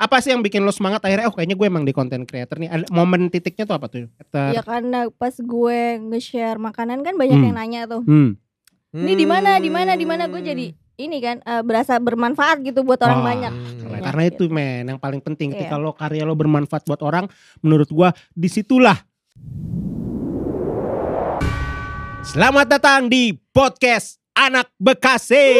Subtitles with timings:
[0.00, 2.72] Apa sih yang bikin lo semangat akhirnya oh kayaknya gue emang di content creator nih.
[2.72, 4.08] Ada momen titiknya tuh apa tuh?
[4.32, 7.46] Ter- Ya karena pas gue nge-share makanan kan banyak Hmm.
[7.46, 8.00] yang nanya tuh.
[8.02, 8.40] Hmm.
[8.90, 12.80] Ini di mana, di mana, di mana gue jadi ini kan eh, berasa bermanfaat gitu
[12.80, 13.26] buat orang Wah.
[13.28, 13.52] banyak.
[13.76, 14.48] Karena, karena itu gitu.
[14.50, 15.84] men yang paling penting ketika Iya.
[15.84, 17.28] lo karya lo bermanfaat buat orang
[17.60, 18.96] menurut gua di situlah
[22.22, 25.58] Selamat datang di podcast Anak Bekasi.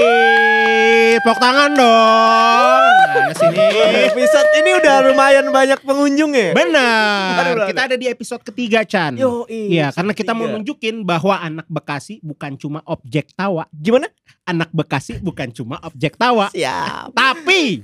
[1.18, 2.82] Tepuk tangan dong.
[3.10, 3.66] Nah, sini.
[4.08, 6.54] Episode ini udah lumayan banyak pengunjung ya.
[6.54, 7.66] Benar.
[7.66, 9.18] Kita ada di episode ketiga Chan.
[9.18, 13.66] Yo, Iya, karena kita mau nunjukin bahwa anak Bekasi bukan cuma objek tawa.
[13.74, 14.06] gimana?
[14.46, 16.48] Anak Bekasi bukan cuma objek tawa.
[16.54, 17.10] Siap.
[17.12, 17.82] Tapi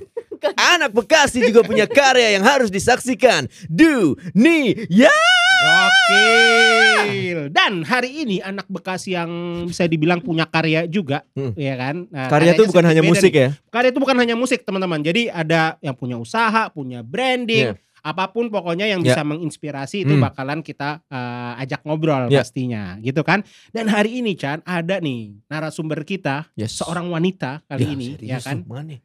[0.55, 3.49] Anak Bekasi juga punya karya yang harus disaksikan.
[3.65, 5.09] Du, ni, ya.
[5.57, 7.39] Gokil.
[7.49, 9.29] Dan hari ini anak Bekasi yang
[9.65, 11.53] bisa dibilang punya karya juga, Hmm.
[11.53, 12.05] ya kan?
[12.09, 13.41] Nah, Karya itu bukan hanya musik nih.
[13.41, 13.49] ya.
[13.69, 15.01] Karya itu bukan hanya musik, teman-teman.
[15.01, 17.79] Jadi ada yang punya usaha, punya branding, Iya.
[17.99, 19.15] apa pun pokoknya yang Ya.
[19.15, 20.23] bisa menginspirasi itu Hmm.
[20.23, 22.39] bakalan kita eh, ajak ngobrol Ya.
[22.43, 23.43] pastinya, gitu kan?
[23.71, 26.77] Dan hari ini Chan ada nih narasumber kita, Yes.
[26.77, 28.63] seorang wanita kali ini, ya kan?
[28.63, 28.99] Mana?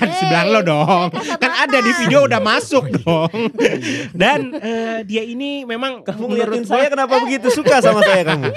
[0.00, 1.06] Ada di sebelah lo dong.
[1.12, 3.52] Kan ada di video udah masuk dong.
[4.20, 8.48] Dan eh, dia ini memang Kamu menurut saya kenapa begitu suka sama saya kamu?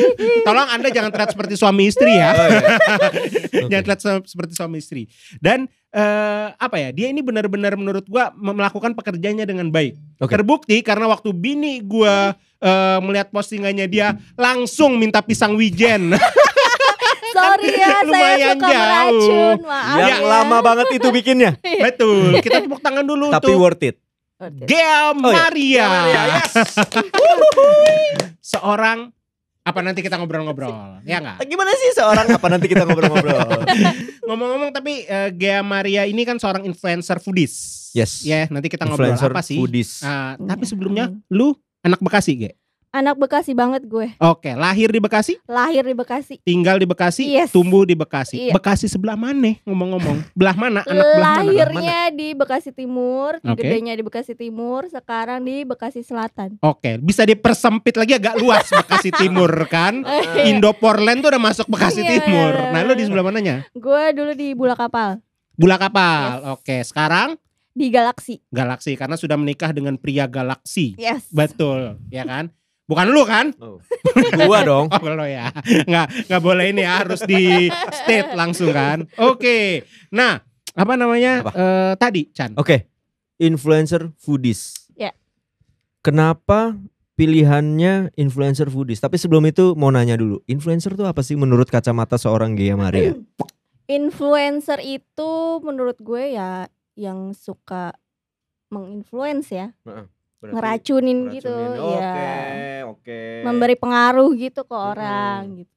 [0.46, 2.30] Tolong Anda jangan terlihat seperti suami istri ya.
[2.30, 2.62] Oh, iya.
[3.70, 5.02] jangan terlihat se- seperti suami istri.
[5.42, 6.94] Dan eh, apa ya?
[6.94, 9.98] Dia ini benar-benar menurut gua melakukan pekerjaannya dengan baik.
[10.22, 10.30] Oke.
[10.38, 16.14] Terbukti karena waktu bini gua eh, melihat postingannya dia langsung minta pisang wijen.
[17.42, 18.78] Sorry ya, saya lumayan suka jauh.
[18.78, 19.56] meracun.
[19.66, 20.30] Maaf Yang ya.
[20.30, 21.50] lama banget itu bikinnya.
[21.90, 22.38] Betul.
[22.38, 23.96] Kita tepuk tangan dulu Tapi untuk worth it.
[24.42, 24.98] Gea iya.
[25.14, 25.86] Maria.
[25.86, 26.52] Maria, yes.
[28.52, 29.10] Seorang
[29.62, 31.46] apa nanti kita ngobrol-ngobrol, ya nggak?
[31.46, 33.62] Gimana sih seorang apa nanti kita ngobrol-ngobrol.
[34.26, 37.86] Ngomong-ngomong tapi eh, Gea Maria ini kan seorang influencer foodies.
[37.94, 38.26] Yes.
[38.26, 39.54] Ya, nanti kita ngobrol Influencer apa sih?
[39.54, 40.02] foodies.
[40.02, 40.50] Hmm.
[40.50, 41.54] tapi sebelumnya lu
[41.86, 42.50] anak Bekasi, Ge?
[42.92, 44.12] Anak Bekasi banget gue.
[44.20, 46.36] Oke, lahir di Bekasi, Lahir di Bekasi.
[46.44, 47.48] tinggal di Bekasi, Yes.
[47.48, 48.36] tumbuh di Bekasi.
[48.36, 48.52] Iya.
[48.52, 49.56] Bekasi sebelah mana?
[49.64, 50.84] Ngomong-ngomong, belah mana?
[50.84, 51.48] Anak belah mana?
[51.48, 53.64] Lahirnya di Bekasi Timur, Oke.
[53.64, 56.60] gedenya di Bekasi Timur, sekarang di Bekasi Selatan.
[56.60, 60.04] Oke, bisa dipersempit lagi agak luas Bekasi Timur kan?
[60.52, 62.20] Indoporland tuh udah masuk Bekasi Iya.
[62.20, 62.52] Timur.
[62.52, 63.64] Nah, lu di sebelah mananya?
[63.72, 65.16] Gue dulu di Bula Kapal,
[65.56, 66.44] Bula Kapal.
[66.44, 66.52] Yes.
[66.52, 67.40] Oke, sekarang
[67.72, 68.36] di Galaksi.
[68.52, 70.92] Galaksi karena sudah menikah dengan pria Galaksi.
[71.00, 71.24] Yes.
[71.32, 72.52] Betul, ya kan?
[72.86, 73.54] Bukan lu kan?
[73.62, 73.78] Oh.
[74.48, 74.86] Gua dong.
[74.94, 79.06] Oh lo ya, nggak nggak boleh ini ya, harus di state langsung kan.
[79.18, 81.50] Oke, nah apa namanya Apa?
[81.52, 82.54] Eh, tadi Chan?
[82.56, 82.88] Oke.
[83.42, 84.90] Influencer foodies.
[84.94, 85.10] Ya.
[86.00, 86.78] Kenapa
[87.18, 89.02] pilihannya influencer foodies?
[89.02, 93.14] Tapi sebelum itu mau nanya dulu, influencer tuh apa sih menurut kacamata seorang Gia Maria?
[93.90, 97.98] Influencer itu menurut gue ya yang suka
[98.70, 99.74] menginfluence ya,
[100.42, 101.54] ngeracunin gitu,
[102.02, 102.82] ya.
[102.90, 103.20] oke.
[103.46, 105.72] Memberi pengaruh gitu ke orang gitu.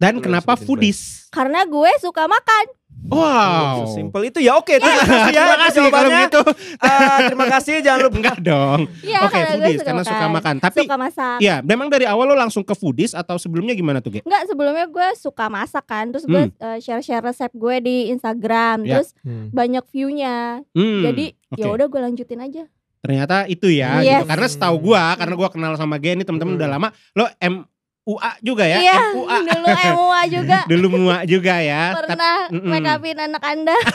[0.00, 1.28] Dan kenapa foodies?
[1.28, 2.64] Karena gue suka makan.
[3.10, 3.88] Wow.
[3.96, 4.60] Simpel itu ya.
[4.60, 5.42] Oke, terima kasih ya.
[5.44, 6.40] Terima kasih kalau gitu.
[6.80, 8.16] Ah, terima kasih jangan lupa.
[8.20, 8.80] Enggak dong.
[9.00, 10.12] Iya, Oke, karena gue foodies suka karena makan.
[10.12, 10.54] suka makan.
[10.60, 11.38] Tapi suka masak.
[11.40, 14.20] ya, memang dari awal lo langsung ke foodies atau sebelumnya gimana tuh, Ge?
[14.24, 16.12] Enggak, sebelumnya gue suka masak kan.
[16.12, 18.84] Terus gue eh, share-share resep gue di Instagram.
[18.84, 18.88] Hmm.
[18.88, 18.92] Ya.
[19.00, 19.10] Terus
[19.52, 20.36] banyak view-nya.
[20.76, 21.60] Hmm, Jadi oke.
[21.60, 22.64] ya udah gue lanjutin aja.
[23.00, 24.08] Ternyata itu ya, Yes.
[24.12, 24.24] gitu.
[24.28, 26.60] Karena setahu gua, karena gua kenal sama Gen ini teman-teman Hmm.
[26.60, 28.78] udah lama, lo MUA juga ya?
[28.78, 29.36] Iya, MUA.
[29.48, 30.58] dulu MUA juga.
[30.70, 31.82] Dulu MUA juga ya.
[31.96, 32.68] Pernah Mm-mm.
[32.68, 33.76] make upin anak Anda.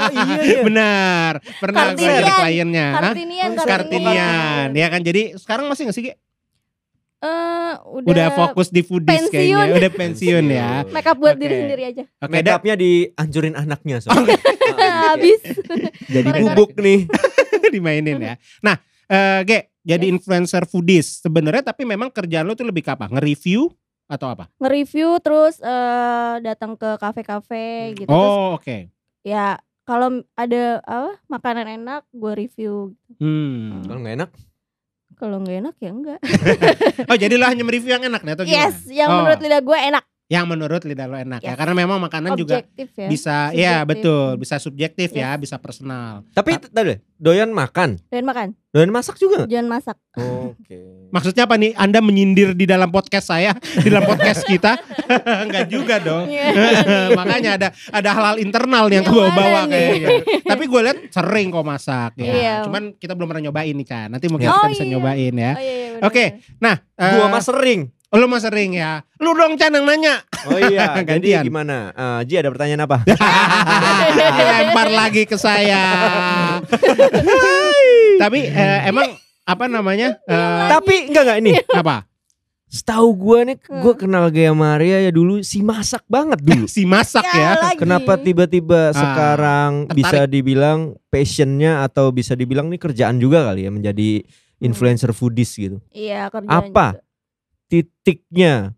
[0.00, 0.60] Oh iya iya.
[0.62, 2.16] Benar, pernah Kartinian.
[2.16, 2.86] jadi kliennya.
[2.88, 3.00] Hah?
[3.06, 5.00] Kartinian, Kartinian, ya kan.
[5.00, 6.04] Jadi sekarang masih nggak sih?
[7.20, 9.28] Eh, udah, Udah fokus di foodies pensiun.
[9.30, 9.76] kayaknya.
[9.76, 10.70] Udah pensiun ya.
[10.88, 11.44] make up buat Oke.
[11.44, 12.02] diri sendiri aja.
[12.16, 14.40] Oke, Make upnya dihancurin anaknya soalnya.
[15.12, 15.40] Habis.
[16.08, 17.04] Jadi bubuk nih.
[17.74, 18.34] dimainin ya.
[18.60, 23.08] Nah, eh Ge, jadi influencer foodies sebenarnya tapi memang kerjaan lo tuh lebih ke apa?
[23.08, 23.70] Nge-review
[24.06, 24.50] atau apa?
[24.56, 27.66] Nge-review terus eh, datang ke kafe-kafe
[27.96, 28.10] gitu.
[28.10, 28.90] Terus Oh, oke.
[29.22, 32.94] ya kalau ada apa makanan enak gue review.
[33.16, 33.82] Hmm.
[33.82, 34.30] Kalau nggak enak,
[35.12, 36.20] Kalau nggak enak ya enggak.
[37.10, 38.56] Oh, jadi lo hanya mereview yang enak nih atau gimana?
[38.62, 39.16] Yes, yang Oh.
[39.20, 40.04] menurut lidah gue enak.
[40.30, 41.52] Yang menurut lidah lo enak ya.
[41.52, 41.58] Yes.
[41.58, 43.08] Karena memang makanan juga Objektif ya.
[43.10, 43.88] bisa ya Subjektif.
[43.90, 45.40] betul, bisa subjektif ya, Yes.
[45.42, 46.22] bisa personal.
[46.30, 49.42] tapi tadi deh, doyan makan, Dan makan, doyan masak juga.
[49.44, 49.98] jangan masak.
[50.14, 50.78] Oke.
[51.10, 51.74] Maksudnya apa nih?
[51.74, 54.78] Anda menyindir di dalam podcast saya, di dalam podcast kita?
[55.42, 56.30] Enggak juga dong.
[56.30, 56.54] Iya.
[57.18, 59.82] Makanya ada ada hal-hal internal yang Yang gue bawa mana nih?
[59.98, 60.08] kayaknya.
[60.46, 62.30] Tapi gue lihat sering kok masak ya.
[62.30, 62.54] Iya.
[62.62, 64.06] Cuman kita belum pernah nyobain nih Chan.
[64.06, 64.92] Nanti mungkin Oh, kita bisa iya.
[64.92, 65.52] nyobain ya.
[65.52, 66.24] Oh, iya, iya, Oke.
[66.38, 66.62] bener-bener.
[66.62, 67.80] Nah, eh, Gua mah sering.
[68.10, 69.06] Lu mah sering ya.
[69.16, 70.18] Lu dong Chan yang nanya.
[70.44, 71.42] Oh iya, jadi Gantian.
[71.42, 71.76] gimana?
[71.92, 73.06] Eh, Ji ada pertanyaan apa?
[74.50, 75.78] Lempar lagi ke saya.
[78.18, 79.14] Tapi eh, emang
[79.44, 80.18] apa namanya?
[80.22, 81.50] Eh, Tapi enggak enggak ini.
[81.70, 82.04] apa?
[82.66, 86.66] Setahu gua nih, gua kenal Gaya Maria ya dulu si masak banget dulu.
[86.70, 87.58] Si masak ya.
[87.60, 87.78] lagi.
[87.78, 89.98] Kenapa Ah, tiba-tiba sekarang tertarik.
[89.98, 94.22] bisa dibilang passionnya atau bisa dibilang nih kerjaan juga kali ya menjadi
[94.58, 95.78] influencer foodies gitu?
[95.90, 96.86] Iya kerjaan Apa?
[96.94, 97.02] juga.
[97.70, 98.74] Titiknya,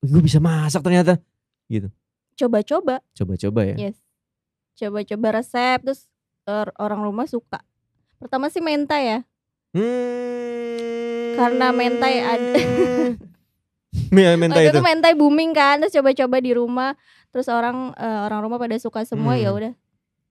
[0.00, 1.20] gue bisa masak ternyata.
[2.34, 3.04] Coba-coba.
[3.12, 3.76] Coba-coba ya.
[3.76, 4.00] Yes.
[4.74, 6.08] Coba-coba resep terus
[6.48, 7.60] eh, orang rumah suka.
[8.16, 9.18] Pertama sih mentai ya.
[9.76, 11.36] Hmm.
[11.36, 12.60] Karena mentai ada.
[14.10, 14.74] Iya, mentai itu.
[14.74, 16.94] itu mentai booming kan, terus coba-coba di rumah,
[17.30, 19.42] terus orang eh, orang rumah pada suka semua Hmm.
[19.42, 19.72] ya udah.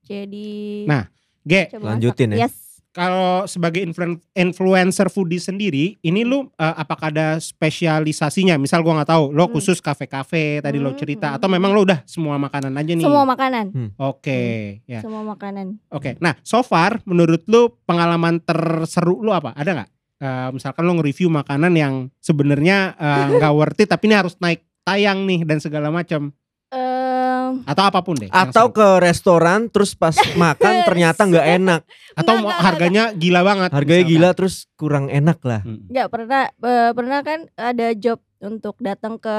[0.04, 1.08] Jadi Nah,
[1.44, 2.36] Ge, lanjutin masak.
[2.36, 2.48] ya.
[2.48, 2.56] Yes.
[3.00, 8.60] Kalau sebagai influen- influencer foodie sendiri, ini lu eh, apakah ada spesialisasinya?
[8.60, 9.54] Misal gua nggak tahu, lo Hmm.
[9.56, 13.06] khusus kafe-kafe tadi lo Hmm, cerita hmm, atau memang lo udah semua makanan aja nih?
[13.06, 13.66] Semua makanan.
[13.96, 14.42] Oke,
[14.84, 15.00] ya.
[15.00, 15.80] Semua makanan.
[15.90, 16.20] Oke.
[16.20, 19.56] Nah, so far menurut lu pengalaman terseru lu apa?
[19.56, 19.90] Ada nggak?
[20.20, 24.60] Eh, misalkan lu nge-review makanan yang sebenarnya eh, nggak worth it tapi ini harus naik
[24.84, 26.36] tayang nih dan segala macam
[27.66, 28.30] atau apa pun deh.
[28.30, 31.82] Atau ke restoran terus pas makan ternyata nggak enak.
[32.16, 33.70] atau enggak, harganya gila banget.
[33.72, 34.20] Harganya misalkan.
[34.20, 35.62] gila terus kurang enak lah.
[35.64, 35.88] Hmm.
[35.88, 39.38] nggak pernah eh, pernah kan ada job untuk datang ke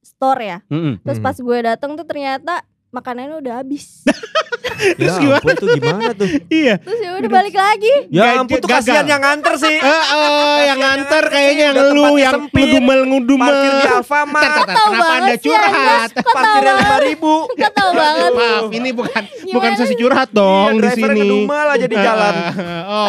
[0.00, 0.58] store ya.
[0.66, 1.04] Mm-mm.
[1.04, 1.26] Terus Hmm.
[1.26, 4.02] pas gue datang tuh ternyata makanannya udah habis.
[4.98, 5.38] Terus ya gimana?
[5.38, 6.28] ampun tuh gimana tuh?
[6.60, 6.74] Iya.
[6.78, 7.94] Terus ya udah balik lagi.
[8.08, 8.82] Ya Gagal- ampun tuh gagal.
[8.82, 9.76] kasihan yang nganter sih.
[9.90, 13.48] Eh, eh, yang nganter kayaknya yang lu yang ngudumel ngudumel.
[13.48, 14.44] Parkir di Alfamart.
[14.44, 16.08] Tahu Kenapa banget anda curhat?
[16.12, 16.84] Tahu Parkirnya banget?
[16.84, 17.34] lima ribu.
[17.54, 18.30] Gak tau banget.
[18.30, 21.18] Maaf, ini bukan bukan sesi curhat dong di Driver sini.
[21.18, 22.34] ngedumel aja di jalan.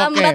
[0.05, 0.25] Oke.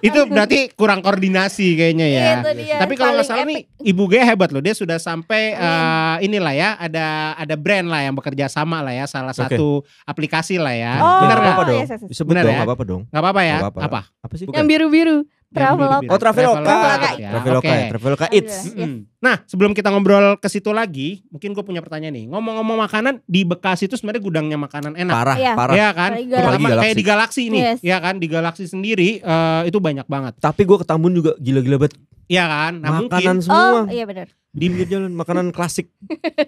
[0.00, 2.24] Itu berarti kurang koordinasi kayaknya ya.
[2.36, 2.76] Itu dia.
[2.80, 3.60] Tapi kalau nggak salah nih.
[3.82, 4.58] Ibu G hebat loh.
[4.58, 5.62] Dia sudah sampai Amin.
[5.62, 7.06] eh, inilah ya ada
[7.36, 10.92] ada brand lah yang bekerja sama lah ya salah satu aplikasi lah ya.
[10.98, 11.44] Oh, Bener Nggak nggak?
[11.44, 11.80] apa-apa dong.
[11.84, 12.10] yes, yes, yes.
[12.10, 12.56] Disebut Bener dong, ya?
[12.56, 13.02] nggak apa-apa dong.
[13.12, 13.56] Nggak apa-apa ya?
[13.60, 13.80] Apa-apa.
[13.84, 14.00] Apa?
[14.24, 14.44] Apa sih?
[14.48, 15.16] Yang biru-biru.
[15.52, 16.08] Traveloka.
[16.08, 16.72] Oh, Traveloka.
[17.14, 17.30] ya.
[17.30, 17.70] Traveloka Oke.
[17.70, 18.56] ya, Traveloka Eats.
[18.68, 18.92] Mm-mm.
[19.18, 22.24] Nah sebelum kita ngobrol ke situ lagi, mungkin gue punya pertanyaan nih.
[22.26, 25.14] Ngomong-ngomong makanan di Bekasi itu sebenarnya gudangnya makanan enak.
[25.14, 25.52] Parah, Iya.
[25.54, 25.74] parah.
[25.74, 26.10] Iya kan?
[26.16, 26.82] Terutama Galaxy.
[26.82, 27.78] kayak di Galaksi nih, Yes.
[27.80, 28.14] ya kan?
[28.16, 30.34] Di Galaksi sendiri eh, itu banyak banget.
[30.36, 31.94] Tapi gue ke Tambun juga gila-gila banget.
[32.24, 32.72] Iya kan?
[32.78, 34.26] Nah makanan mungkin semua Oh iya benar.
[34.48, 35.92] di pinggir jalan makanan klasik.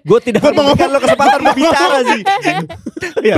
[0.01, 2.23] Gue tidak memberikan lo kesempatan berbicara sih.
[3.25, 3.37] Iya,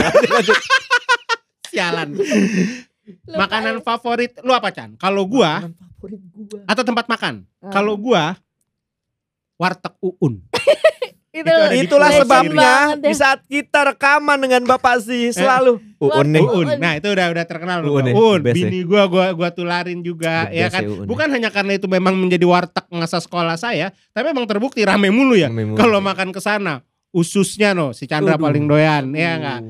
[1.69, 2.09] sialan.
[3.29, 4.95] Makanan favorit lu apa Chan?
[4.97, 6.61] Kalau gua Makanan favorit gua.
[6.67, 7.35] atau tempat makan?
[7.63, 7.73] Hmm.
[7.73, 8.35] Kalau gua
[9.57, 10.43] warteg Uun.
[11.37, 12.97] itu, itu Itulah sebabnya ya.
[12.97, 16.45] di saat kita rekaman dengan Bapak sih selalu Uun nih.
[16.45, 16.67] Uun.
[16.69, 16.77] Uun.
[16.77, 17.79] Nah, itu udah udah terkenal.
[17.85, 20.83] Uun Uun, best bini gua gua gua tularin juga The ya best kan.
[20.85, 21.07] ya, Uun.
[21.09, 25.37] Bukan hanya karena itu memang menjadi warteg masa sekolah saya, tapi memang terbukti rame mulu
[25.37, 25.49] ya.
[25.77, 26.85] Kalau makan ke sana
[27.17, 28.45] ususnya no si Chandra Aduh.
[28.45, 29.61] paling doyan ya enggak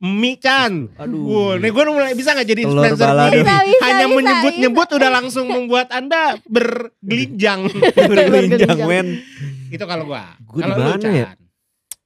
[0.00, 1.20] mie Chan Aduh.
[1.20, 5.92] Wuh, nih gue mulai bisa nggak jadi Telur influencer bisa, Hanya menyebut-nyebut udah langsung membuat
[5.92, 7.68] anda bergelinjang.
[7.92, 9.20] Bergelinjang men.
[9.68, 10.32] Itu kalau gua.
[10.38, 11.28] Di lu, mana ya?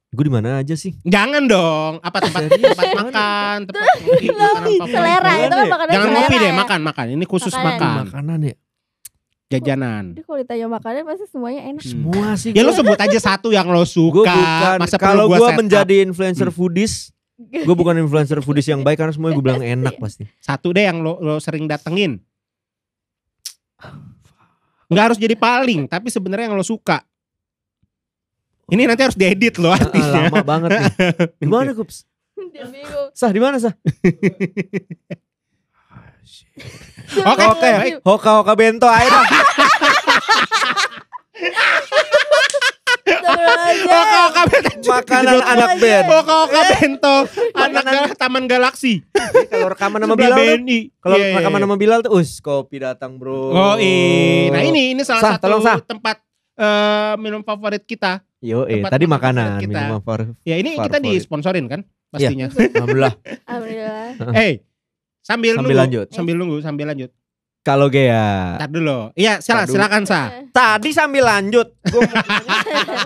[0.09, 0.97] Gue di mana aja sih?
[1.05, 1.93] Jangan dong.
[2.01, 2.73] Apa tempat Serius?
[2.73, 7.05] tempat makan, tempat ngopi, selera itu kan makanan Jangan ngopi deh, makan makan.
[7.13, 7.69] Ini khusus Makanan.
[7.77, 8.55] makan, Makanan ya.
[9.49, 10.13] Jajanan.
[10.13, 11.81] Jadi kalau ditanya makanan pasti semuanya enak.
[11.81, 11.91] Hmm.
[11.91, 12.51] Semua sih.
[12.51, 12.77] Ya lo gua.
[12.77, 14.21] sebut aja satu yang lo Gue suka.
[14.23, 16.55] bukan Masa kalau gue menjadi influencer Hmm.
[16.55, 17.09] foodies,
[17.39, 20.29] gue bukan influencer foodies yang baik karena semuanya gue bilang enak pasti.
[20.37, 22.21] satu deh yang lo, lo sering datengin.
[24.85, 27.01] Nggak harus jadi paling, tapi sebenarnya yang lo suka.
[28.67, 30.29] Ini nanti harus diedit lo Ah, artinya.
[30.29, 30.83] lama banget nih.
[31.41, 32.05] Di mana Kups?
[32.49, 33.09] Dia bingung.
[33.11, 33.73] Sah di mana Sah?
[37.25, 37.69] Oke, Oke.
[38.05, 39.09] Hoka Hoka Bento air.
[43.09, 44.89] Oke, oke, bento.
[44.89, 46.05] Makanan anak band.
[46.09, 47.15] Oke, oke, bento.
[47.55, 49.03] Anak Taman Galaksi.
[49.49, 51.65] Kalau rekaman sama Sebelah Bilal kalau Iya, iya, rekaman iya.
[51.65, 53.53] sama Bilal tuh, us kopi datang bro.
[53.53, 54.53] Oh, iya.
[54.53, 55.47] Nah, ini ini salah satu
[55.85, 56.21] tempat
[56.59, 58.21] eh, minum favorit kita.
[58.39, 59.67] Yo, eh, tadi makan makanan, kita.
[59.67, 60.27] minuman favorit.
[60.47, 62.47] Ya, ini kita disponsorin kan pastinya.
[62.53, 63.13] Alhamdulillah.
[63.45, 64.07] Alhamdulillah.
[64.35, 64.63] Eh,
[65.29, 66.07] sambil, Sambil nunggu, lanjut.
[66.09, 67.11] sambil nunggu, sambil lanjut.
[67.61, 68.57] Kalau Gea.
[68.57, 69.13] Ntar dulu.
[69.13, 69.69] Iya, dulu.
[69.69, 70.25] silakan sah.
[70.49, 71.69] Tadi sambil lanjut.
[71.85, 72.01] Mau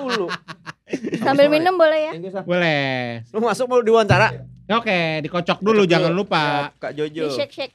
[0.08, 0.27] dulu.
[1.25, 2.13] Sambil minum boleh ya?
[2.46, 3.25] Boleh.
[3.34, 4.46] Lu masuk mau diwawancara?
[4.77, 6.70] Oke, dikocok dulu, jangan lupa.
[6.70, 7.34] Siap, Kak Di Jojo.
[7.34, 7.74] shake shake.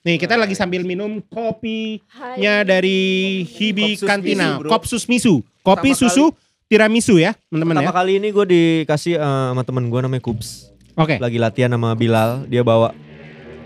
[0.00, 2.64] Nih, kita lagi sambil minum kopinya Hai.
[2.64, 3.00] dari
[3.44, 4.70] Hibi Kopsus Cantina, Misu.
[4.72, 5.34] Kopsus Misu.
[5.60, 6.24] Kopi Pertama susu
[6.72, 7.92] tiramisu ya, teman-teman ya.
[7.92, 10.72] Pertama kali ini gue dikasih eh, sama temen gue namanya Kups.
[11.00, 11.16] Oke.
[11.16, 12.92] Lagi latihan sama Bilal, dia bawa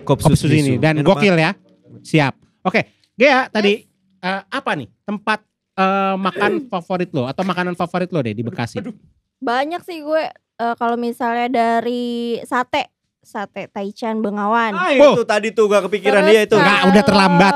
[0.06, 1.52] kop Kopsus susu ini dan Enak gokil ya.
[2.04, 2.34] Siap.
[2.62, 2.86] Oke,
[3.18, 3.82] Gea tadi
[4.22, 5.42] eh, apa nih tempat
[5.74, 8.78] eh, makan favorit lo atau makanan favorit lo deh di Bekasi?
[9.42, 12.93] Banyak sih gue eh, kalau misalnya dari sate,
[13.24, 14.72] sate Taichan Bengawan.
[14.72, 15.16] Ah, Oh.
[15.16, 16.54] itu tadi tuh gak kepikiran Terus dia itu.
[16.54, 17.52] Nggak, udah terlambat.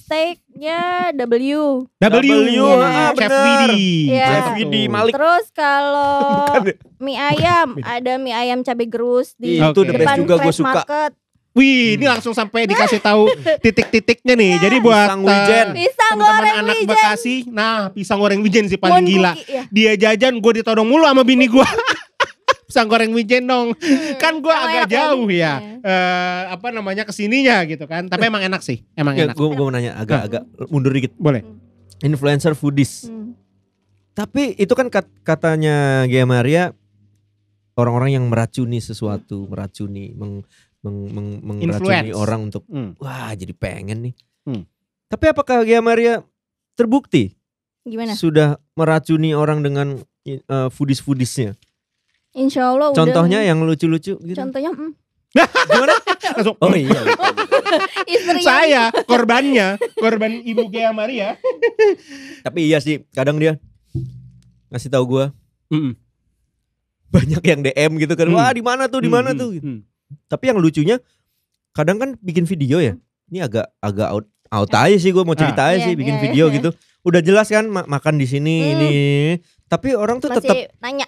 [0.00, 0.80] Steaknya
[1.12, 1.84] W.
[1.92, 3.68] W, W, ah, Chef bener.
[3.68, 3.90] Widi.
[4.08, 4.26] Iya.
[4.26, 4.46] Chef.
[4.56, 5.12] Widi Malik.
[5.12, 6.48] Terus kalau
[7.04, 10.82] mie ayam, ada mie ayam cabai gerus di Itu the best depan juga gue suka.
[10.82, 11.12] Market.
[11.52, 13.26] Wih, ini langsung sampai dikasih tahu
[13.58, 14.52] titik-titiknya nih.
[14.62, 15.66] Jadi buat Pisang eh, wijen.
[15.74, 16.86] Pisang teman-teman anak wijen.
[16.86, 19.32] Bekasi, nah pisang goreng wijen sih paling Mon gila.
[19.34, 19.62] cookie, ya.
[19.66, 21.66] Dia jajan, gue ditodong mulu sama bini gue.
[22.68, 23.72] pisang goreng wijen dong.
[23.72, 25.56] Hmm, Kan gue agak jauh ya.
[25.56, 25.80] Iya.
[25.80, 28.06] Eh, apa namanya ke sininya gitu kan.
[28.06, 29.34] Tapi emang enak sih, emang Ya, enak.
[29.34, 31.16] gue mau nanya agak-agak mundur dikit.
[31.16, 31.40] Boleh.
[31.98, 33.08] Influencer foodies.
[33.08, 33.32] Hmm.
[34.12, 36.76] Tapi itu kan kat- katanya Gia Maria
[37.72, 40.42] orang-orang yang meracuni sesuatu, meracuni, meng,
[40.80, 40.96] meng,
[41.40, 42.12] meng- Influence.
[42.12, 42.98] orang untuk Hmm.
[42.98, 44.14] wah jadi pengen nih.
[44.44, 44.62] Hmm.
[45.06, 46.20] Tapi apakah Gia Maria
[46.74, 47.32] terbukti
[47.80, 48.12] Gimana?
[48.12, 50.02] sudah meracuni orang dengan
[50.44, 51.56] uh, foodies-foodiesnya?
[52.32, 53.48] Insya Allah udah Contohnya nih.
[53.48, 54.36] yang lucu-lucu gitu.
[54.36, 54.92] Contohnya mm,
[55.68, 55.94] Gimana?
[56.34, 56.56] Langsung.
[56.58, 57.00] Oh iya.
[58.08, 61.36] istrinya Saya korbannya, korban Ibu Gea Maria.
[62.40, 63.60] Tapi iya sih, kadang dia
[64.68, 65.24] ngasih tahu gua
[65.68, 65.92] Mm-mm.
[67.08, 68.24] banyak yang DM gitu kan.
[68.24, 68.36] Hmm.
[68.36, 69.00] Wah, di mana tuh?
[69.00, 69.50] Di mana Hmm, tuh?
[69.50, 69.78] hmm, hmm.
[70.26, 70.96] Tapi yang lucunya
[71.70, 72.96] kadang kan bikin video ya.
[73.26, 76.22] Ini agak agak out out aja sih gue mau cerita aja Iya, sih bikin iya,
[76.22, 76.54] video iya.
[76.54, 76.70] gitu.
[77.02, 78.72] Udah jelas kan ma- makan di sini Hmm.
[78.74, 78.90] ini.
[79.66, 81.04] Tapi orang tuh tetap, nanya.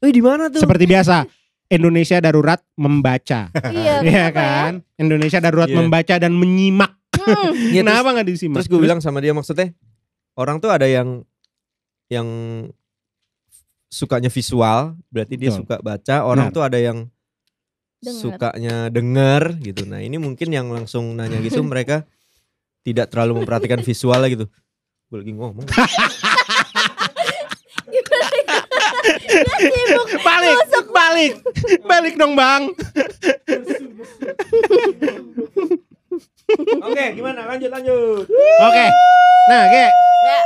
[0.00, 1.24] "Eh di mana tuh?" Seperti biasa,
[1.66, 3.50] Indonesia darurat membaca.
[3.52, 4.26] Iya, Iya ya?
[4.30, 4.72] kan?
[4.96, 5.76] Indonesia darurat Iya.
[5.78, 6.94] membaca dan menyimak.
[7.16, 8.56] Hmm, terus- Kenapa nggak disimak?
[8.60, 9.74] Terus gue bilang sama dia maksudnya
[10.36, 11.26] orang tuh ada yang
[12.06, 12.28] yang
[13.86, 15.60] sukanya visual, berarti dia Betul.
[15.64, 16.16] suka baca.
[16.22, 16.54] Orang Benar.
[16.54, 16.98] tuh ada yang
[17.98, 18.20] Dengar.
[18.20, 19.82] sukanya denger gitu.
[19.88, 22.06] Nah, ini mungkin yang langsung nanya gitu mereka
[22.86, 24.46] tidak terlalu memperhatikan visualnya gitu.
[25.10, 25.66] Gue lagi ngomong.
[29.36, 30.06] Sibuk.
[30.22, 30.58] balik,
[30.90, 31.32] balik,
[31.82, 32.62] balik dong bang.
[36.78, 37.40] Oke, gimana?
[37.44, 38.24] Lanjut lanjut.
[38.62, 38.86] Oke,
[39.46, 39.86] nah Ge,
[40.26, 40.40] Ya.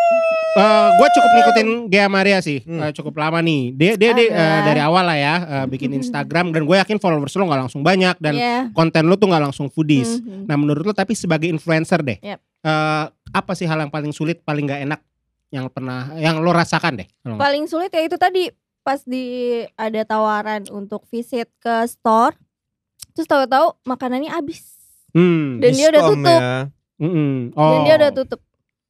[0.93, 2.83] gue cukup ngikutin Gea Maria sih, Hmm.
[2.83, 3.71] Eh, cukup lama nih.
[3.73, 7.33] Dia dia, dia, eh, dari awal lah ya eh, bikin Instagram dan gue yakin followers
[7.33, 8.57] lo nggak langsung banyak dan Iya.
[8.73, 10.19] konten lo tuh nggak langsung foodies.
[10.19, 10.45] Mhm.
[10.45, 12.41] Nah menurut lo tapi sebagai influencer deh, Yap.
[12.43, 15.01] eh, apa sih hal yang paling sulit, paling nggak enak
[15.51, 17.09] yang pernah, yang lo rasakan deh?
[17.25, 19.25] Paling sulit ya itu tadi pas di
[19.75, 22.35] ada tawaran untuk visit ke store.
[23.13, 24.65] Terus tahu-tahu makanannya habis.
[25.11, 25.59] Hmm.
[25.59, 26.41] Dan dia udah tutup.
[26.41, 26.57] ya.
[26.97, 27.83] Dan Oh.
[27.83, 28.41] dia udah tutup.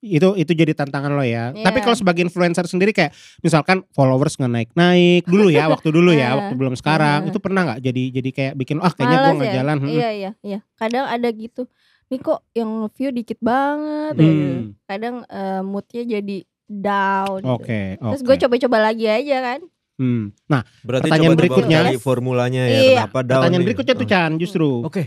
[0.00, 1.52] itu itu jadi tantangan lo ya.
[1.52, 1.60] Iya.
[1.60, 6.08] Tapi kalau sebagai influencer sendiri kayak misalkan followers nggak naik naik dulu ya waktu dulu
[6.10, 6.36] ya Nah.
[6.40, 7.28] waktu belum sekarang Nah.
[7.28, 9.56] itu pernah nggak jadi jadi kayak bikin ah kayaknya gue nggak ya?
[9.60, 9.76] jalan.
[9.78, 9.90] hmm.
[9.90, 10.58] Iya iya iya.
[10.74, 11.68] Kadang ada gitu.
[12.08, 14.14] Nih kok yang view dikit banget.
[14.16, 14.72] Hmm.
[14.82, 17.40] Kadang eh, moodnya jadi down.
[17.40, 17.52] gitu.
[17.52, 18.26] Oke Terus oke.
[18.26, 19.60] gue coba-coba lagi aja kan.
[20.00, 20.32] Hmm.
[20.46, 21.78] Nah Berarti Pertanyaan coba berikutnya.
[21.78, 22.96] cari formulanya ya Iya.
[22.98, 23.28] kenapa down.
[23.36, 23.66] pertanyaan nih?
[23.68, 24.10] berikutnya tuh Oh.
[24.10, 25.02] Chan justru Oke.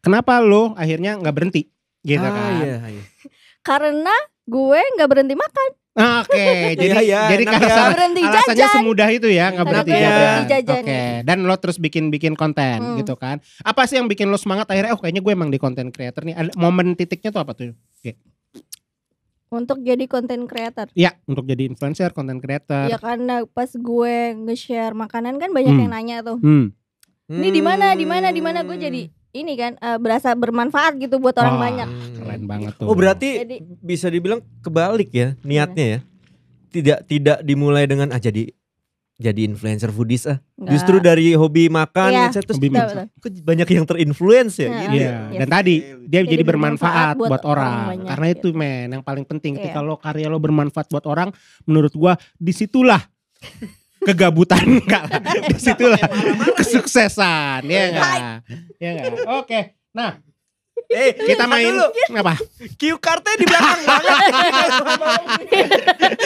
[0.00, 1.68] kenapa lo akhirnya nggak berhenti
[2.00, 2.52] gitu ah, kan?
[2.58, 3.04] iya, iya.
[3.62, 5.68] Karena gue nggak berhenti makan.
[5.94, 6.42] Ah, Oke
[6.74, 7.92] jadi Iya, iya, jadi enak alasan- ya.
[7.92, 8.74] Berhenti alasannya jajan.
[8.74, 10.82] semudah itu ya nggak Karena berhenti jajan.
[10.82, 12.96] Oke dan lo terus bikin bikin konten Hmm.
[12.96, 13.38] gitu kan?
[13.60, 14.90] Apa sih yang bikin lo semangat akhirnya?
[14.90, 16.34] Oh kayaknya gue emang di konten creator nih.
[16.34, 17.76] Ada momen titiknya tuh apa tuh?
[19.54, 20.90] Untuk jadi konten creator.
[20.92, 22.86] Ya, untuk jadi influencer, content creator.
[22.86, 25.80] Ya karena pas gue nge-share makanan kan banyak Hmm.
[25.80, 26.38] yang nanya tuh.
[26.38, 26.74] Hmm.
[27.24, 31.16] Ini di mana, di mana, di mana gue jadi ini kan eh, berasa bermanfaat gitu
[31.16, 31.88] buat orang Wah, banyak.
[32.14, 32.86] Keren banget tuh.
[32.86, 35.98] Oh berarti Jadi- bisa dibilang kebalik ya niatnya ya.
[36.68, 38.50] Tidak tidak dimulai dengan ah jadi
[39.14, 40.42] jadi influencer foodies ah.
[40.54, 40.70] Nggak.
[40.70, 42.22] Justru dari hobi makan Iya.
[42.28, 42.42] etc.
[42.44, 43.06] terus Hobi makan.
[43.40, 44.94] banyak yang terinfluence ya Nah, gitu.
[44.96, 45.38] Iya, ya.
[45.38, 45.74] Dan tadi
[46.14, 47.66] dia jadi, Jadi bermanfaat bermanfaat buat, buat orang.
[47.66, 48.56] orang banyak Karena itu gitu.
[48.56, 49.88] men yang paling penting ketika Iya.
[49.90, 51.28] lo karya lo bermanfaat buat orang,
[51.66, 53.02] menurut gua di situlah
[54.06, 55.18] kegabutan enggak lah.
[55.48, 56.00] di situlah
[56.54, 58.16] kesuksesan ya enggak
[58.76, 60.20] ya enggak oke nah
[60.90, 61.86] Eh kita main dulu.
[62.20, 62.34] apa
[62.76, 64.18] Cue cardnya di belakang banget.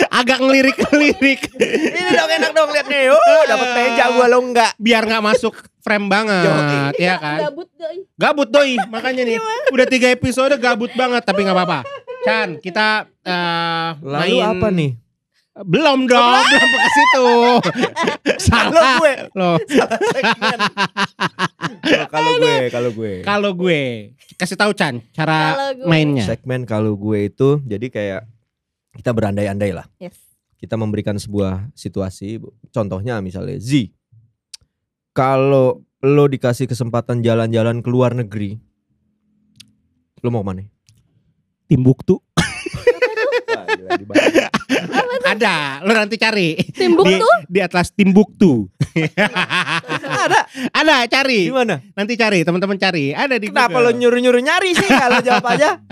[0.19, 3.13] agak ngelirik-ngelirik Ini dong enak dong lihat nih.
[3.15, 4.73] Oh, dapat meja gua lo enggak.
[4.79, 6.45] biar nggak masuk frame banget
[7.01, 7.99] ya kan Gabut doi.
[8.19, 9.39] Gabut doi, makanya nih
[9.73, 11.81] udah tiga episode gabut banget tapi nggak apa-apa.
[12.27, 14.91] Chan, kita eh, Lalu main apa nih?
[15.67, 17.27] Belum dong, belum ke situ.
[17.67, 19.15] Kalau Salah gue.
[19.35, 19.59] Oh,
[22.15, 23.15] kalau gue, kalau gue.
[23.27, 23.81] Kalau gue
[24.39, 25.87] kasih tahu Chan cara Kalau gue.
[25.91, 26.23] mainnya.
[26.23, 28.23] Segmen kalau gue itu jadi kayak
[29.03, 29.91] kita berandai-andai lah.
[29.99, 30.15] Yes.
[30.59, 32.39] Kita memberikan sebuah situasi,
[32.71, 33.91] contohnya misalnya Z.
[35.11, 38.59] Kalau lo dikasih kesempatan jalan-jalan ke luar negeri,
[40.23, 40.63] lo mau ke mana?
[41.67, 42.23] Timbuktu.
[45.39, 46.59] Ada, lo nanti cari.
[46.75, 48.67] Timbuk di, tuh di atlas Timbuktu.
[50.27, 50.39] ada,
[50.75, 51.47] ada cari.
[51.47, 51.79] Di mana?
[51.95, 53.15] Nanti cari, teman-teman cari.
[53.15, 54.03] Ada di Kenapa lo Google.
[54.03, 54.91] nyuruh-nyuruh nyari sih?
[54.91, 55.79] Kalau jawab aja.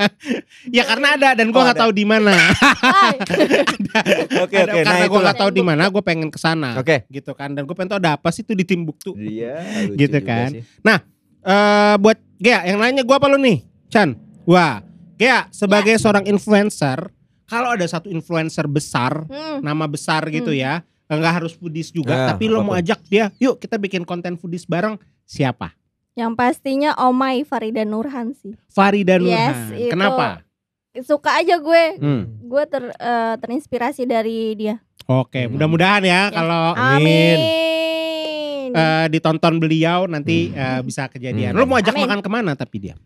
[0.67, 1.83] Ya karena ada dan gua Oh, nggak ada.
[1.87, 2.35] tahu di mana.
[4.43, 4.79] Oke oke.
[4.83, 6.75] karena Nah gua nggak tahu di mana, gue pengen ke sana.
[6.77, 7.07] Oke.
[7.07, 7.55] Gitu kan.
[7.55, 9.15] Dan gue pengen tahu ada apa sih itu di Timbuktu.
[9.15, 9.87] Iya.
[9.95, 10.51] Gitu kan.
[10.53, 10.63] sih.
[11.47, 13.63] Eh buat Gea yang nanya gua apa lu nih?
[13.89, 14.19] Chan.
[14.45, 14.83] Wah,
[15.17, 17.09] Gea sebagai seorang influencer,
[17.47, 19.63] kalau ada satu influencer besar, Hmm.
[19.63, 20.61] nama besar gitu Hmm.
[20.61, 20.73] ya,
[21.07, 24.67] nggak harus foodies juga, Ah, tapi lo mau ajak dia, yuk kita bikin konten foodies
[24.67, 24.99] bareng.
[25.23, 25.75] Siapa?
[26.13, 28.57] Yang pastinya Omai Farida Nurhan sih.
[28.67, 29.77] Farida Yes, Nurhan.
[29.77, 29.91] itu.
[29.91, 30.27] Kenapa?
[30.97, 31.85] Suka aja gue.
[32.01, 32.23] Hmm.
[32.43, 34.81] Gue ter, eh, terinspirasi dari dia.
[35.05, 35.55] Oke, Hmm.
[35.55, 36.33] mudah-mudahan ya Yes.
[36.33, 37.39] kalau Amin.
[38.67, 40.59] Eh, ditonton beliau nanti Hmm.
[40.59, 41.53] eh, bisa kejadian.
[41.53, 41.61] Hmm.
[41.61, 42.05] Lo mau ajak Amin.
[42.05, 42.97] makan ke mana tapi dia?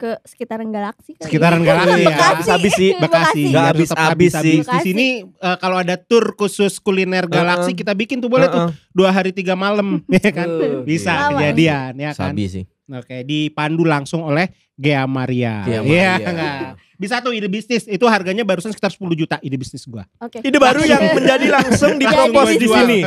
[0.00, 1.28] Ke sekitaran galaksi kali.
[1.28, 2.16] Sekitaran galaksi ya.
[2.16, 2.90] Habis habis sih.
[2.96, 3.42] Bekasi.
[3.46, 4.56] Nggak Biar habis- tetap habis sih.
[4.60, 7.78] Di sini eh, kalau ada tour khusus kuliner galaksi Uh-uh.
[7.78, 8.72] kita bikin tuh boleh tuh Heeh.
[8.90, 10.48] dua hari tiga malam, ya kan?
[10.48, 12.32] Uh, Bisa kejadian ya kan?
[12.32, 12.64] Sabi sih.
[12.90, 15.62] Oke, dipandu langsung oleh Gea Maria.
[15.62, 16.28] Gea Iya Maria.
[16.34, 16.58] enggak?
[17.00, 17.88] Bisa tuh ide bisnis.
[17.88, 20.04] Itu harganya barusan sekitar 10 juta ide bisnis gua.
[20.20, 20.44] Oke.
[20.44, 22.98] Ide baru yang menjadi langsung dipropos Jadi di sini.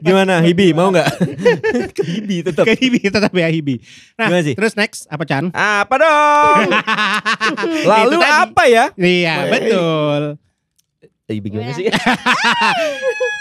[0.00, 1.08] Gimana Hibi mau nggak?
[1.96, 2.64] Ke Hibi tetap.
[2.64, 3.84] Ke Hibi tetap ya Hibi.
[4.16, 4.54] Nah, Gimana sih?
[4.56, 5.52] terus next apa Chan?
[5.52, 6.68] Apa dong?
[7.92, 8.84] Lalu apa ya?
[8.96, 10.22] Iya, betul.
[11.28, 11.92] Hibi gimana Gimana?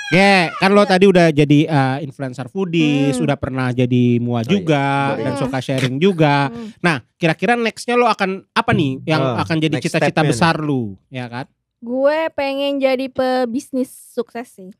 [0.08, 3.26] Ge, kan lo tadi udah jadi eh, influencer foodies, Hmm.
[3.28, 4.48] udah pernah jadi mua iya.
[4.48, 5.22] juga Sorry.
[5.22, 6.48] dan suka sharing juga.
[6.48, 6.72] Hmm.
[6.80, 11.28] Nah, kira-kira nextnya lo akan apa nih yang Ah, akan jadi cita-cita besar lu, ya
[11.28, 11.46] kan?
[11.78, 14.72] Gue pengen jadi pebisnis sukses sih.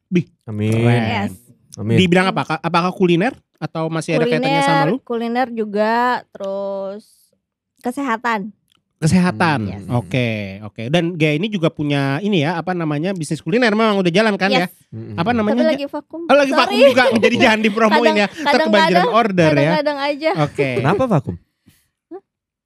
[0.44, 0.72] Amin.
[0.72, 1.04] Keren.
[1.28, 1.34] Yes.
[1.76, 1.94] Amin.
[1.94, 2.42] Di bidang apa?
[2.44, 4.98] Ka- Apakah kuliner atau masih ada kaitannya sama lu?
[5.04, 7.36] kuliner juga, terus
[7.84, 8.50] kesehatan.
[8.98, 9.60] Kesehatan.
[9.62, 9.84] Hmm, Yes.
[9.94, 10.30] Oke,
[10.64, 10.84] oke.
[10.90, 13.14] Dan Gea ini juga punya ini ya, apa namanya?
[13.14, 14.66] bisnis kuliner memang udah jalan kan ya?
[14.66, 14.74] Yes.
[14.90, 15.14] Mm-mm.
[15.14, 15.64] Apa Tapi namanya?
[15.70, 16.26] lagi vakum.
[16.26, 16.62] Oh, lagi Sorry.
[16.66, 17.04] vakum juga.
[17.14, 18.26] Jadi jangan dipromoin ya.
[18.26, 19.54] Ntar Kadang-kadang kebanjiran order ya.
[19.54, 20.30] Kadang-kadang aja.
[20.42, 20.70] Oke.
[20.82, 21.36] Kenapa vakum?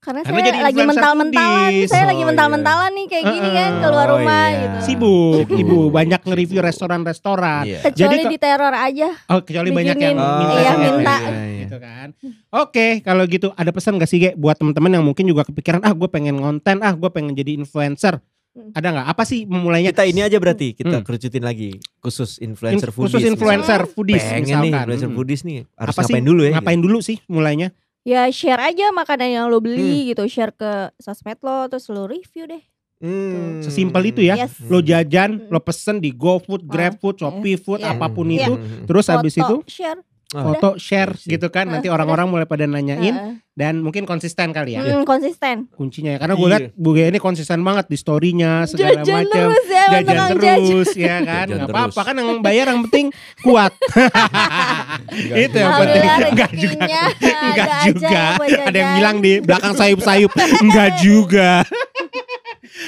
[0.01, 1.71] Karena, Karena saya jadi lagi mental-mentalan.
[1.85, 3.81] Saya Oh, lagi mental-mentalan nih kayak gini kan Uh-uh.
[3.85, 4.57] keluar Oh, rumah iya.
[4.57, 4.77] gitu.
[4.81, 5.59] Sibuk, Sibuk.
[5.61, 7.63] ibu banyak nge-review restoran-restoran.
[7.63, 7.79] Iya.
[7.85, 9.09] Kecuali Jadi di teror aja.
[9.29, 11.15] Oh, kecuali banyak yang minta, Iya, minta.
[11.21, 12.07] ya, gitu kan.
[12.49, 15.93] Oke, kalau gitu ada pesan gak sih Ge buat teman-teman yang mungkin juga kepikiran ah
[15.93, 18.17] gue pengen konten, ah gue pengen jadi influencer.
[18.51, 18.73] Hmm.
[18.73, 19.07] Ada nggak?
[19.07, 19.93] Apa sih memulainya?
[19.93, 21.05] Kita ini aja berarti kita Hmm.
[21.05, 21.71] kerucutin lagi
[22.01, 23.05] khusus In- influencer foodies.
[23.07, 23.93] khusus influencer misalkan.
[23.95, 24.73] foodies Pengen nih misalkan.
[24.81, 25.15] influencer Hmm.
[25.15, 26.05] foodies nih harus Apa sih?
[26.09, 26.51] ngapain dulu ya?
[26.51, 27.69] Ngapain dulu sih mulainya?
[28.01, 29.65] Ya share aja makanan yang lo Hmm.
[29.69, 32.63] beli gitu, share ke sosmed lo terus lo review deh.
[32.97, 33.61] Hmm.
[33.61, 34.37] Sesimpel itu ya.
[34.37, 34.57] Yes.
[34.65, 35.49] Lo jajan, Hmm.
[35.49, 37.93] lo pesen di GoFood, GrabFood, Shopee Food, Iya.
[37.93, 38.45] apa pun Iya.
[38.45, 38.53] itu.
[38.57, 38.85] Hmm.
[38.89, 40.01] Terus habis itu Foto, share.
[40.31, 41.67] Ah, foto share Iya gitu kan.
[41.67, 44.81] Nanti Ah, orang-orang mulai pada nanyain dan mungkin konsisten kali ya.
[44.81, 45.67] Hmm, konsisten.
[45.75, 46.19] Kuncinya ya.
[46.23, 46.53] Karena gue Iya.
[46.55, 49.31] liat Bu Gea ini konsisten banget di story-nya segala Jajan macam.
[49.51, 51.45] terus ya, jajan terus ya kan?
[51.51, 53.05] Jajan nggak apa-apa kan yang bayar yang penting
[53.43, 53.75] kuat.
[55.43, 56.01] Itu yang penting.
[56.31, 56.85] Enggak juga.
[57.19, 58.23] enggak juga.
[58.39, 58.95] ada yang jajan.
[58.95, 60.31] bilang di belakang sayup-sayup.
[60.63, 61.67] Enggak juga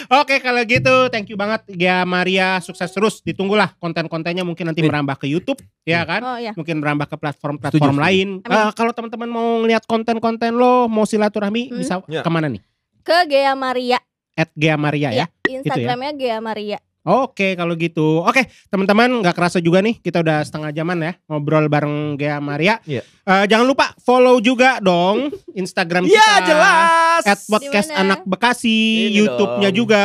[0.09, 4.91] Oke kalau gitu thank you banget Gia Maria sukses terus ditunggulah konten-kontennya mungkin nanti Amin.
[4.91, 6.51] merambah ke YouTube ya kan Oh ya.
[6.53, 8.27] mungkin merambah ke platform-platform lain.
[8.39, 11.77] Eh, kalau teman-teman mau ngeliat konten-konten lo mau silaturahmi Hmm.
[11.77, 12.21] bisa Ya.
[12.21, 12.61] ke mana nih
[13.01, 13.99] Ke Gea Maria.
[14.33, 16.79] at Gia Maria ya Iya, Instagramnya Gea Maria.
[17.03, 21.67] Oke kalau gitu Oke teman-teman nggak kerasa juga nih Kita udah setengah jaman ya Ngobrol
[21.67, 23.03] bareng Gea Maria Iya.
[23.03, 27.21] Eh, Jangan lupa follow juga dong Instagram kita Ya jelas.
[27.25, 28.01] At podcast Di mana?
[28.05, 29.77] anak Bekasi Ini YouTube-nya dong.
[29.77, 30.03] juga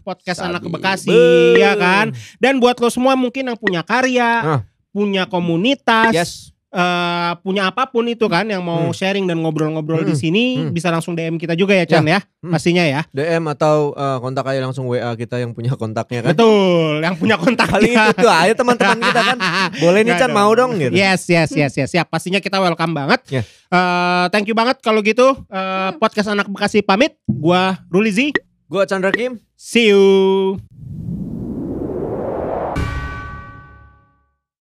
[0.00, 0.48] Podcast Sabi.
[0.48, 1.54] anak Bekasi Beuh.
[1.54, 4.60] ya kan Dan buat lo semua mungkin yang punya karya Ah.
[4.90, 6.32] Punya komunitas Yes.
[6.70, 8.94] Eh, Punya apa pun itu kan Yang mau Hmm.
[8.94, 10.20] sharing dan ngobrol-ngobrol di Hmm.
[10.20, 10.70] sini Hmm.
[10.70, 12.50] Bisa langsung DM kita juga ya Chan ya, Hmm.
[12.50, 16.30] Pastinya ya DM atau eh, kontak aja langsung WA kita yang punya kontaknya kan.
[16.32, 19.38] Betul Yang punya kontaknya Paling itu tuh ayo teman-teman kita kan.
[19.82, 20.92] Boleh nih Chan mau dong gitu.
[20.92, 21.88] Yes, yes, yes, yes.
[21.90, 22.06] Siap.
[22.06, 23.20] Pastinya kita welcome banget.
[23.28, 23.42] Ya.
[23.70, 25.34] Eh, thank you banget kalau gitu.
[25.46, 27.14] Eh, podcast anak Bekasi pamit.
[27.26, 28.30] Gua Rulizi.
[28.66, 29.38] Gua Chandra Kim.
[29.54, 30.58] See you.